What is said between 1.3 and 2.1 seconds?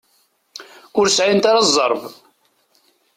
ara zzerb.